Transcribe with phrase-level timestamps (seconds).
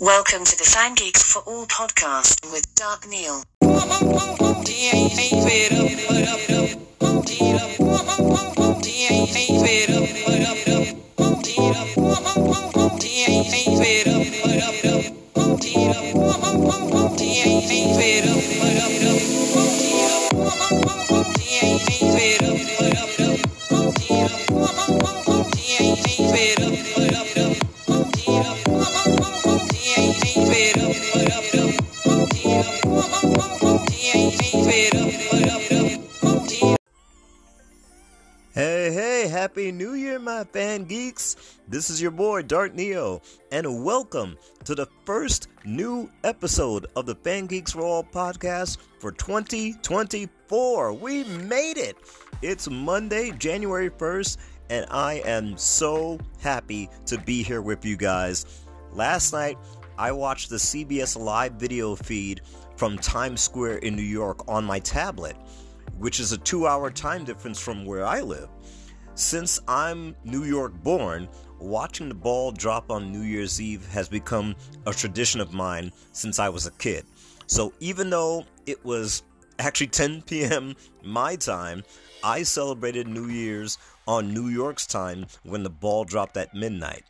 [0.00, 3.42] Welcome to the Fan Geeks for All podcast with Dark Neo.
[39.54, 41.60] Happy new year, my fan geeks.
[41.68, 43.22] This is your boy, Dark Neo,
[43.52, 49.12] and welcome to the first new episode of the Fan Geeks for All podcast for
[49.12, 50.94] 2024.
[50.94, 51.96] We made it.
[52.42, 54.38] It's Monday, January 1st,
[54.70, 58.64] and I am so happy to be here with you guys.
[58.90, 59.56] Last night,
[59.96, 62.40] I watched the CBS Live video feed
[62.74, 65.36] from Times Square in New York on my tablet
[65.98, 68.48] which is a two hour time difference from where I live.
[69.16, 71.28] Since I'm New York born,
[71.60, 74.56] watching the ball drop on New Year's Eve has become
[74.86, 77.04] a tradition of mine since I was a kid.
[77.46, 79.22] So even though it was
[79.60, 80.74] actually 10 p.m.
[81.04, 81.84] my time,
[82.24, 87.04] I celebrated New Year's on New York's time when the ball dropped at midnight.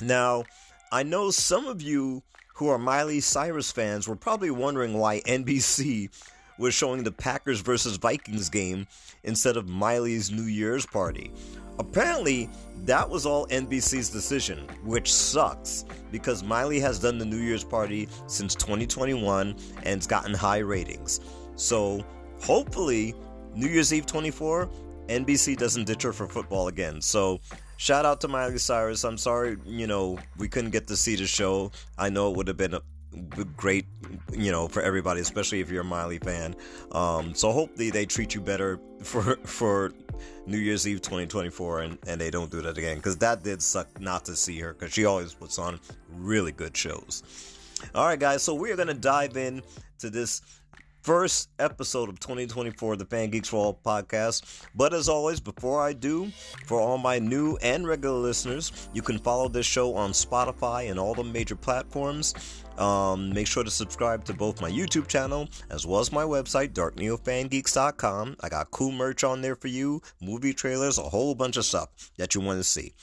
[0.00, 0.44] Now,
[0.92, 2.22] I know some of you
[2.54, 6.08] who are Miley Cyrus fans were probably wondering why NBC
[6.58, 8.86] was showing the Packers versus Vikings game
[9.24, 11.32] instead of Miley's New Year's party.
[11.78, 12.50] Apparently,
[12.84, 18.08] that was all NBC's decision, which sucks because Miley has done the New Year's party
[18.26, 21.20] since 2021 and it's gotten high ratings.
[21.56, 22.04] So,
[22.40, 23.14] hopefully,
[23.54, 24.68] New Year's Eve 24,
[25.08, 27.00] NBC doesn't ditch her for football again.
[27.00, 27.40] So,
[27.76, 29.04] shout out to Miley Cyrus.
[29.04, 31.72] I'm sorry, you know, we couldn't get to see the show.
[31.98, 32.82] I know it would have been a
[33.56, 33.86] great,
[34.32, 36.54] you know, for everybody, especially if you're a Miley fan.
[36.92, 39.92] Um, so hopefully they treat you better for for
[40.46, 44.00] New Year's Eve 2024, and and they don't do that again because that did suck
[44.00, 45.80] not to see her because she always puts on
[46.10, 47.22] really good shows.
[47.94, 49.62] All right, guys, so we're gonna dive in
[49.98, 50.42] to this
[51.02, 54.64] first episode of 2024 the fan geeks for all podcast.
[54.74, 56.30] But as always before i do
[56.66, 60.98] for all my new and regular listeners you can follow this show on spotify and
[60.98, 62.34] all the major platforms.
[62.78, 66.72] Um, make sure to subscribe to both my youtube channel as well as my website
[66.72, 71.64] darkneofangeeks.com i got cool merch on there for you movie trailers a whole bunch of
[71.64, 72.94] stuff that you want to see.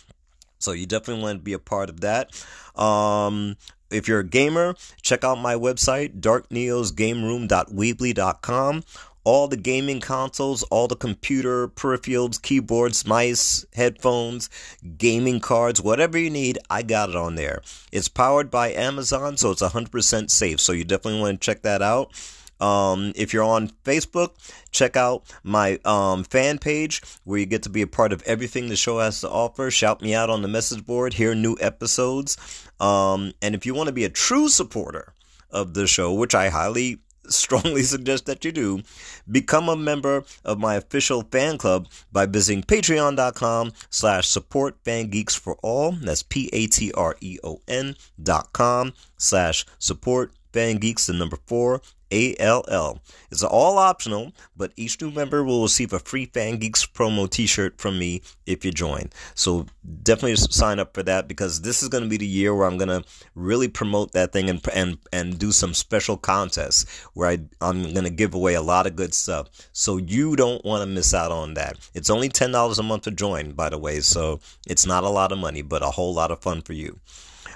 [0.60, 2.32] So you definitely want to be a part of that.
[2.76, 3.56] Um,
[3.90, 8.84] if you're a gamer, check out my website, darkneosgameroom.weebly.com.
[9.26, 14.50] All the gaming consoles, all the computer peripherals, keyboards, mice, headphones,
[14.98, 17.62] gaming cards, whatever you need, I got it on there.
[17.92, 20.62] It's powered by Amazon, so it's 100% safe.
[20.62, 22.14] So you definitely want to check that out.
[22.60, 24.32] Um, if you're on Facebook,
[24.72, 28.68] check out my um, fan page where you get to be a part of everything
[28.68, 29.72] the show has to offer.
[29.72, 32.38] Shout me out on the message board, hear new episodes.
[32.80, 35.14] Um, and if you want to be a true supporter
[35.50, 37.00] of the show, which I highly
[37.30, 38.82] strongly suggest that you do
[39.30, 45.36] become a member of my official fan club by visiting patreon.com slash support fan geeks
[45.36, 51.82] for all that's p-a-t-r-e-o-n dot com slash support fan geeks the number four
[52.12, 53.00] ALL.
[53.32, 57.80] It's all optional, but each new member will receive a free Fan Geeks promo t-shirt
[57.80, 59.10] from me if you join.
[59.36, 59.68] So
[60.04, 62.78] definitely sign up for that because this is going to be the year where I'm
[62.78, 63.04] going to
[63.36, 68.04] really promote that thing and and and do some special contests where I I'm going
[68.06, 69.50] to give away a lot of good stuff.
[69.72, 71.78] So you don't want to miss out on that.
[71.94, 75.32] It's only $10 a month to join, by the way, so it's not a lot
[75.32, 77.00] of money, but a whole lot of fun for you.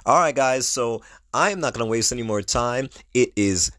[0.06, 0.68] All right, guys.
[0.68, 1.02] So
[1.34, 2.90] I'm not going to waste any more time.
[3.14, 3.72] It is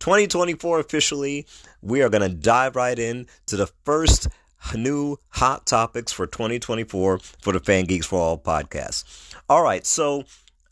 [0.00, 1.46] 2024 officially.
[1.82, 4.28] We are going to dive right in to the first
[4.74, 9.04] new hot topics for 2024 for the Fan Geeks for All podcast.
[9.48, 9.86] All right.
[9.86, 10.24] So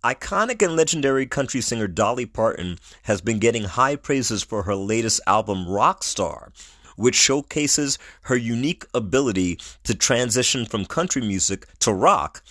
[0.03, 5.21] iconic and legendary country singer Dolly Parton has been getting high praises for her latest
[5.27, 6.51] album, Rockstar
[6.97, 12.43] which showcases her unique ability to transition from country music to rock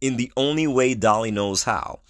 [0.00, 2.00] in the only way Dolly knows how.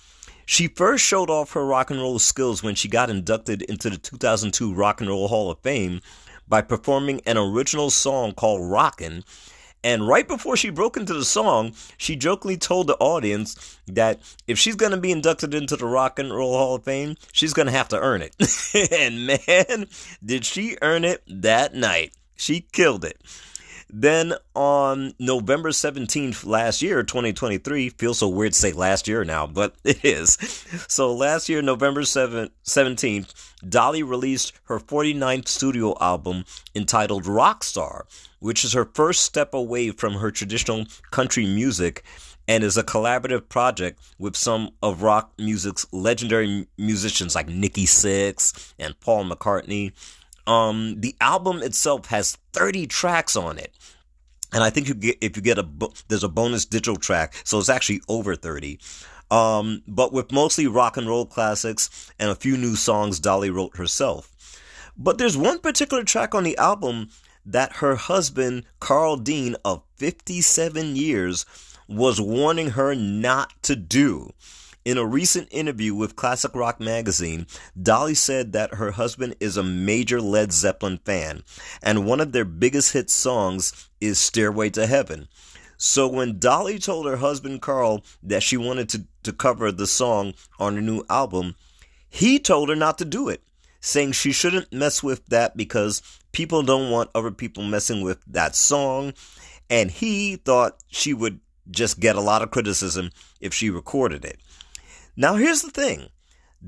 [0.46, 3.98] She first showed off her rock and roll skills when she got inducted into the
[3.98, 6.00] 2002 Rock and Roll Hall of Fame
[6.48, 9.22] by performing an original song called Rockin'.
[9.82, 14.58] And right before she broke into the song, she jokingly told the audience that if
[14.58, 17.66] she's going to be inducted into the Rock and Roll Hall of Fame, she's going
[17.66, 18.34] to have to earn it.
[18.92, 19.86] and man,
[20.22, 22.12] did she earn it that night.
[22.36, 23.22] She killed it.
[23.92, 29.46] Then on November 17th last year, 2023, feels so weird to say last year now,
[29.60, 30.36] but it is.
[30.88, 36.44] So last year, November 7th, 17th, Dolly released her 49th studio album
[36.74, 38.02] entitled Rockstar,
[38.38, 42.04] which is her first step away from her traditional country music
[42.48, 48.72] and is a collaborative project with some of rock music's legendary musicians like Nikki Sixx
[48.76, 49.92] and Paul McCartney.
[50.46, 53.72] Um, the album itself has 30 tracks on it.
[54.52, 55.68] And I think you get, if you get a,
[56.08, 58.80] there's a bonus digital track, so it's actually over 30.
[59.30, 63.76] Um, but with mostly rock and roll classics and a few new songs Dolly wrote
[63.76, 64.32] herself.
[64.96, 67.10] But there's one particular track on the album
[67.46, 71.46] that her husband, Carl Dean, of 57 years,
[71.88, 74.32] was warning her not to do.
[74.82, 77.46] In a recent interview with Classic Rock magazine,
[77.80, 81.42] Dolly said that her husband is a major Led Zeppelin fan,
[81.82, 85.28] and one of their biggest hit songs is Stairway to Heaven.
[85.76, 90.32] So when Dolly told her husband Carl that she wanted to, to cover the song
[90.58, 91.56] on her new album,
[92.08, 93.42] he told her not to do it,
[93.82, 96.00] saying she shouldn't mess with that because
[96.32, 99.12] people don't want other people messing with that song,
[99.68, 101.40] and he thought she would
[101.70, 103.10] just get a lot of criticism
[103.42, 104.40] if she recorded it.
[105.20, 106.08] Now, here's the thing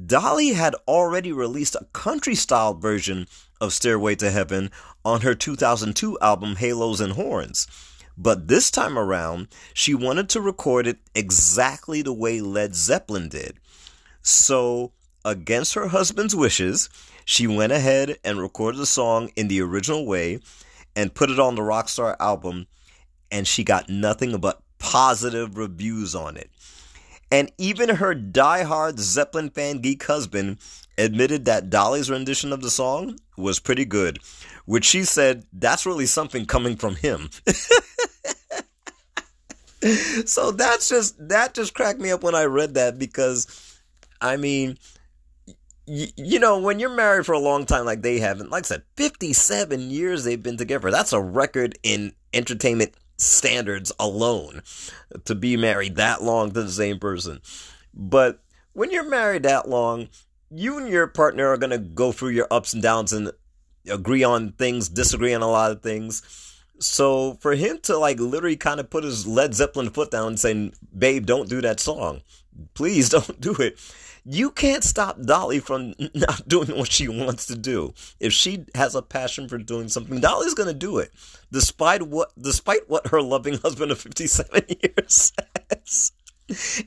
[0.06, 3.26] Dolly had already released a country style version
[3.62, 4.70] of Stairway to Heaven
[5.06, 7.66] on her 2002 album Halos and Horns.
[8.14, 13.56] But this time around, she wanted to record it exactly the way Led Zeppelin did.
[14.20, 14.92] So,
[15.24, 16.90] against her husband's wishes,
[17.24, 20.40] she went ahead and recorded the song in the original way
[20.94, 22.66] and put it on the Rockstar album,
[23.30, 26.50] and she got nothing but positive reviews on it.
[27.32, 30.58] And even her die-hard Zeppelin fan geek husband
[30.98, 34.18] admitted that Dolly's rendition of the song was pretty good,
[34.66, 37.30] which she said that's really something coming from him.
[40.26, 43.80] so that's just that just cracked me up when I read that because
[44.20, 44.78] I mean
[45.86, 48.82] you know when you're married for a long time like they haven't like I said
[48.96, 54.62] 57 years they've been together that's a record in entertainment standards alone
[55.24, 57.40] to be married that long to the same person.
[57.94, 58.42] But
[58.72, 60.08] when you're married that long,
[60.50, 63.32] you and your partner are going to go through your ups and downs and
[63.90, 66.22] agree on things, disagree on a lot of things.
[66.78, 70.40] So for him to like literally kind of put his Led Zeppelin foot down and
[70.40, 72.22] saying, "Babe, don't do that song.
[72.74, 73.78] Please don't do it."
[74.24, 77.94] You can't stop Dolly from not doing what she wants to do.
[78.20, 81.12] If she has a passion for doing something, Dolly's going to do it,
[81.50, 85.32] despite what despite what her loving husband of 57 years
[85.70, 86.12] says.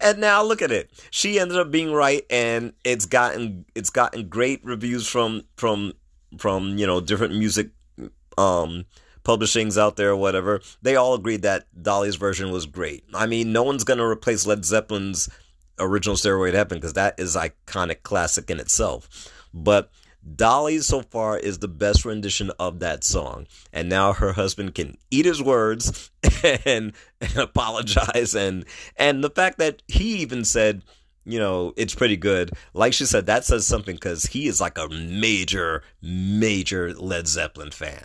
[0.01, 0.91] And now look at it.
[1.09, 5.93] She ended up being right, and it's gotten it's gotten great reviews from from
[6.37, 7.71] from you know different music
[8.37, 8.85] um
[9.23, 10.61] publishings out there or whatever.
[10.81, 13.03] They all agreed that Dolly's version was great.
[13.13, 15.27] I mean, no one's gonna replace Led Zeppelin's
[15.80, 19.31] original Stairway to Heaven because that is iconic classic in itself.
[19.54, 19.92] But
[20.36, 23.48] Dolly so far is the best rendition of that song.
[23.72, 26.10] And now her husband can eat his words
[26.66, 28.66] and, and apologize and
[28.98, 30.81] and the fact that he even said,
[31.25, 32.51] you know, it's pretty good.
[32.74, 37.71] Like she said, that says something because he is like a major, major Led Zeppelin
[37.71, 38.04] fan.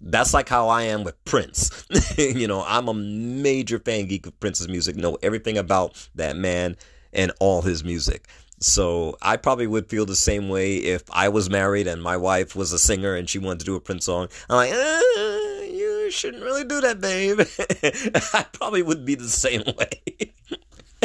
[0.00, 1.86] That's like how I am with Prince.
[2.18, 6.76] you know, I'm a major fan geek of Prince's music, know everything about that man
[7.12, 8.26] and all his music.
[8.62, 12.54] So I probably would feel the same way if I was married and my wife
[12.54, 14.28] was a singer and she wanted to do a Prince song.
[14.48, 17.40] I'm like, eh, you shouldn't really do that, babe.
[18.34, 20.32] I probably would be the same way.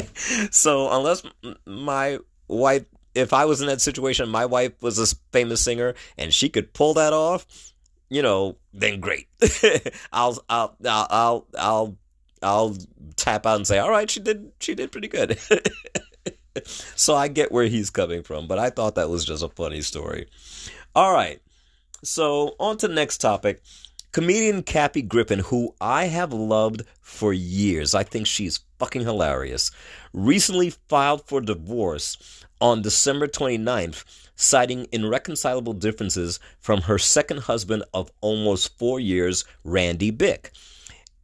[0.52, 1.24] so unless
[1.66, 6.32] my wife, if I was in that situation, my wife was a famous singer and
[6.32, 7.74] she could pull that off,
[8.10, 9.28] you know, then great.
[10.14, 11.98] I'll, I'll, I'll, I'll, I'll
[12.42, 12.78] I'll
[13.16, 15.40] tap out and say, all right, she did, she did pretty good.
[16.66, 19.82] so I get where he's coming from, but I thought that was just a funny
[19.82, 20.28] story.
[20.96, 21.42] All right.
[22.04, 23.62] So on to the next topic.
[24.12, 29.70] Comedian Kathy Griffin, who I have loved for years, I think she's fucking hilarious,
[30.14, 34.04] recently filed for divorce on December 29th,
[34.36, 40.52] citing irreconcilable differences from her second husband of almost four years, Randy Bick.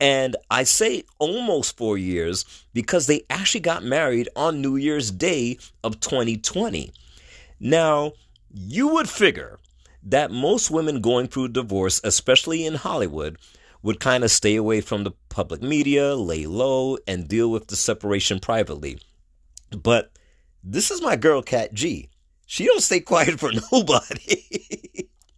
[0.03, 2.43] And I say almost four years
[2.74, 6.91] because they actually got married on New Year's Day of 2020.
[7.62, 8.12] Now,
[8.53, 9.60] you would figure
[10.03, 13.38] that most women going through divorce, especially in Hollywood,
[13.81, 17.77] would kind of stay away from the public media, lay low, and deal with the
[17.77, 19.00] separation privately.
[19.72, 20.12] But
[20.62, 22.10] this is my girl, Cat G.
[22.45, 24.83] She don't stay quiet for nobody.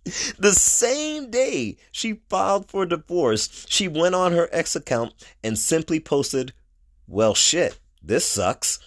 [0.37, 5.99] The same day she filed for divorce, she went on her ex account and simply
[5.99, 6.53] posted,
[7.07, 8.79] Well, shit, this sucks.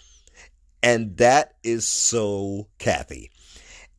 [0.81, 3.31] And that is so Kathy.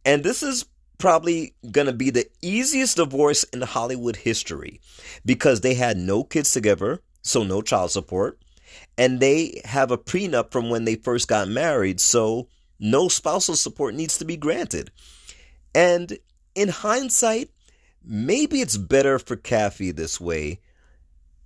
[0.05, 0.65] And this is
[0.97, 4.81] probably going to be the easiest divorce in Hollywood history
[5.25, 8.39] because they had no kids together, so no child support.
[8.97, 12.49] And they have a prenup from when they first got married, so
[12.79, 14.91] no spousal support needs to be granted.
[15.75, 16.19] And
[16.55, 17.51] in hindsight,
[18.05, 20.61] maybe it's better for Kathy this way.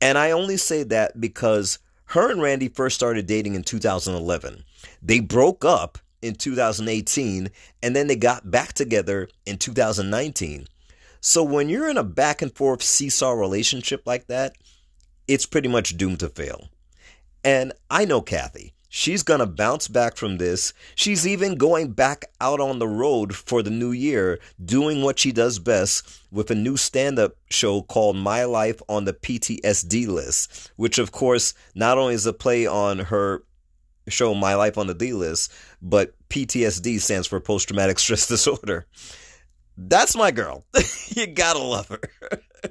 [0.00, 4.64] And I only say that because her and Randy first started dating in 2011.
[5.02, 7.50] They broke up in 2018
[7.82, 10.66] and then they got back together in 2019.
[11.20, 14.56] So when you're in a back and forth seesaw relationship like that,
[15.26, 16.68] it's pretty much doomed to fail.
[17.42, 18.73] And I know Kathy.
[18.96, 20.72] She's going to bounce back from this.
[20.94, 25.32] She's even going back out on the road for the new year, doing what she
[25.32, 30.70] does best with a new stand up show called My Life on the PTSD List,
[30.76, 33.42] which, of course, not only is a play on her
[34.08, 38.86] show My Life on the D List, but PTSD stands for Post Traumatic Stress Disorder.
[39.76, 40.66] That's my girl.
[41.08, 42.00] you gotta love her.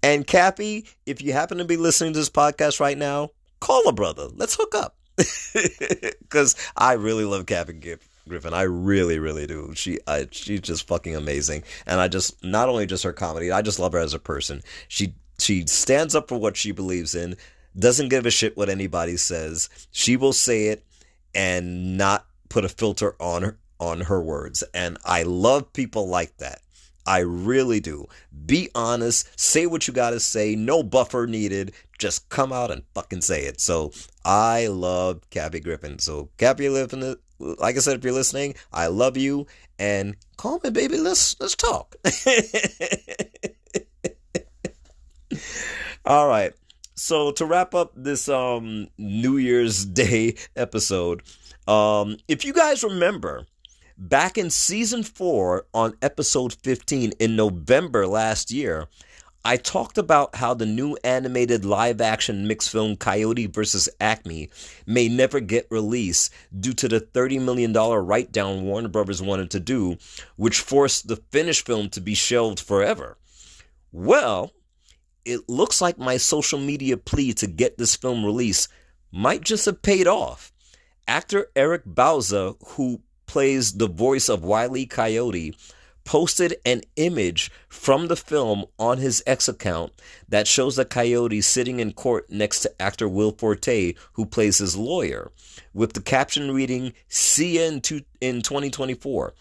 [0.00, 3.92] and Kathy, if you happen to be listening to this podcast right now, call a
[3.92, 4.28] brother.
[4.32, 4.94] Let's hook up.
[6.20, 7.98] Because I really love Kathy
[8.28, 8.52] Griffin.
[8.54, 9.72] I really, really do.
[9.74, 9.98] She,
[10.30, 11.64] she's just fucking amazing.
[11.86, 14.62] And I just, not only just her comedy, I just love her as a person.
[14.88, 17.36] She, she stands up for what she believes in.
[17.78, 19.68] Doesn't give a shit what anybody says.
[19.90, 20.84] She will say it
[21.34, 24.64] and not put a filter on her on her words.
[24.74, 26.60] And I love people like that.
[27.08, 28.06] I really do.
[28.44, 31.72] Be honest, say what you got to say, no buffer needed.
[31.98, 33.62] Just come out and fucking say it.
[33.62, 33.92] So
[34.26, 35.98] I love Kathy Griffin.
[36.00, 39.46] So Kathy Griffin, like I said, if you're listening, I love you
[39.78, 40.98] and call me, baby.
[40.98, 41.96] Let's let's talk.
[46.04, 46.52] All right.
[46.94, 51.22] So to wrap up this um New Year's Day episode,
[51.66, 53.46] um, if you guys remember,
[54.00, 58.86] Back in season four, on episode 15 in November last year,
[59.44, 63.88] I talked about how the new animated live action mixed film Coyote vs.
[64.00, 64.50] Acme
[64.86, 69.58] may never get released due to the $30 million write down Warner Brothers wanted to
[69.58, 69.96] do,
[70.36, 73.18] which forced the finished film to be shelved forever.
[73.90, 74.52] Well,
[75.24, 78.68] it looks like my social media plea to get this film released
[79.10, 80.52] might just have paid off.
[81.08, 85.54] Actor Eric Bauza, who plays the voice of Wiley Coyote,
[86.04, 89.92] posted an image from the film on his X account
[90.28, 94.74] that shows the coyote sitting in court next to actor Will Forte, who plays his
[94.74, 95.30] lawyer,
[95.74, 99.34] with the caption reading, See you in 2024.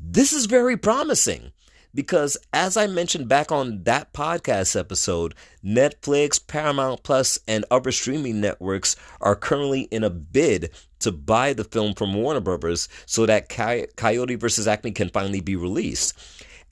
[0.00, 1.52] This is very promising
[1.94, 5.34] because as I mentioned back on that podcast episode,
[5.64, 10.70] Netflix, Paramount Plus, and other streaming networks are currently in a bid
[11.00, 14.66] to buy the film from Warner Brothers so that Coyote vs.
[14.66, 16.14] Acme can finally be released.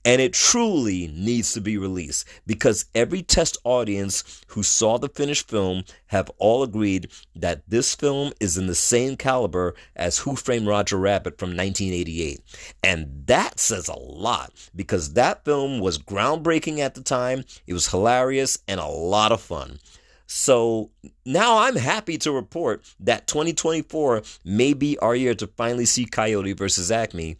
[0.03, 5.47] And it truly needs to be released because every test audience who saw the finished
[5.47, 10.67] film have all agreed that this film is in the same caliber as Who Framed
[10.67, 12.41] Roger Rabbit from 1988.
[12.83, 17.87] And that says a lot because that film was groundbreaking at the time, it was
[17.87, 19.79] hilarious and a lot of fun.
[20.33, 20.91] So
[21.25, 26.53] now I'm happy to report that 2024 may be our year to finally see Coyote
[26.53, 27.35] versus Acme.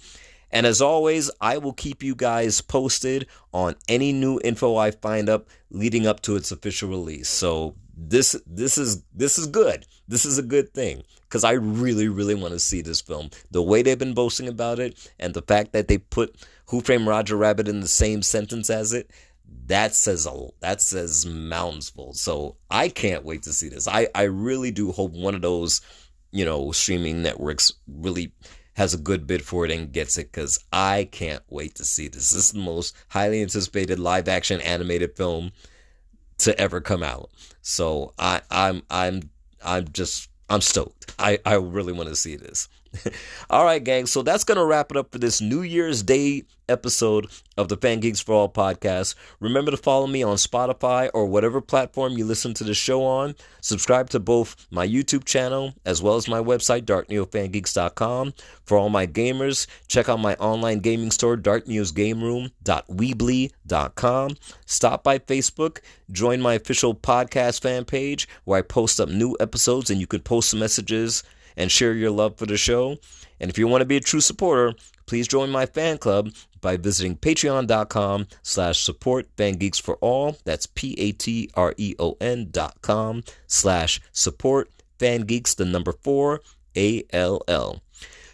[0.51, 5.29] And as always, I will keep you guys posted on any new info I find
[5.29, 7.29] up leading up to its official release.
[7.29, 9.85] So this this is this is good.
[10.07, 13.29] This is a good thing because I really really want to see this film.
[13.51, 16.35] The way they've been boasting about it and the fact that they put
[16.67, 19.11] Who Framed Roger Rabbit in the same sentence as it,
[19.67, 22.13] that says a that says mountains full.
[22.13, 23.87] So I can't wait to see this.
[23.87, 25.81] I I really do hope one of those
[26.31, 28.33] you know streaming networks really
[28.73, 32.07] has a good bid for it and gets it because I can't wait to see
[32.07, 32.31] this.
[32.31, 35.51] This is the most highly anticipated live action animated film
[36.39, 37.29] to ever come out.
[37.61, 39.29] So I, I'm I'm
[39.63, 41.13] I'm just I'm stoked.
[41.19, 42.67] I, I really want to see this.
[43.49, 44.05] all right, gang.
[44.05, 47.77] So that's going to wrap it up for this New Year's Day episode of the
[47.77, 49.15] Fan Geeks for All podcast.
[49.39, 53.35] Remember to follow me on Spotify or whatever platform you listen to the show on.
[53.61, 58.33] Subscribe to both my YouTube channel as well as my website, darkneofangeeks.com.
[58.63, 64.35] For all my gamers, check out my online gaming store, darkneosgameroom.weebly.com.
[64.65, 65.79] Stop by Facebook,
[66.11, 70.23] join my official podcast fan page where I post up new episodes and you could
[70.23, 71.23] post some messages
[71.57, 72.97] and share your love for the show.
[73.39, 74.73] And if you want to be a true supporter,
[75.05, 76.31] please join my fan club
[76.61, 84.69] by visiting patreon.com slash support fan geeks for all that's p-a-t-r-e-o-n dot com slash support
[84.99, 86.41] fan geeks the number four
[86.75, 87.81] a-l-l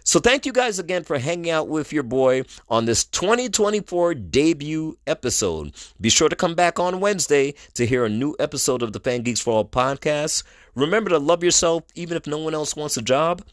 [0.08, 4.98] so thank you guys again for hanging out with your boy on this 2024 debut
[5.06, 5.74] episode.
[6.00, 9.24] Be sure to come back on Wednesday to hear a new episode of the Fan
[9.24, 10.44] Geeks for All podcast.
[10.76, 13.44] Remember to love yourself even if no one else wants a job.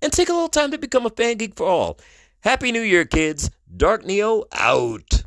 [0.00, 1.98] And take a little time to become a fan geek for all.
[2.42, 3.50] Happy New Year, kids.
[3.76, 5.23] Dark Neo out.